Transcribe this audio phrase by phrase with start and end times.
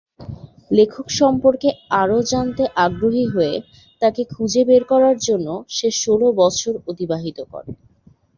[0.71, 1.69] লেখক সম্পর্কে
[2.01, 3.55] আরো জানতে আগ্রহী হয়ে,
[4.01, 7.71] তাকে খুঁজে বের করার জন্য সে ষোল বছর অতিবাহিত করে।